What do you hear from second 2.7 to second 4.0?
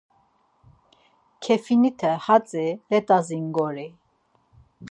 let̆as ingori.